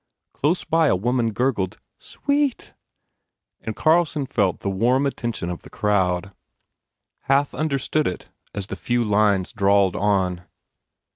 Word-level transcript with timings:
Close 0.33 0.63
by 0.63 0.87
a 0.87 0.95
woman 0.95 1.31
gurgled, 1.31 1.77
"Sweet!" 1.99 2.73
and 3.61 3.75
Carlson 3.75 4.25
felt 4.25 4.61
the 4.61 4.67
Warm 4.71 5.05
attention 5.05 5.51
of 5.51 5.61
the 5.61 5.69
crowd, 5.69 6.33
half 7.25 7.53
understood 7.53 8.07
it 8.07 8.09
1 8.09 8.13
8 8.15 8.23
A 8.23 8.25
PERSONAGE 8.25 8.55
as 8.55 8.67
the 8.67 8.75
few 8.83 9.03
lines 9.05 9.53
drawled 9.53 9.95
on. 9.95 10.43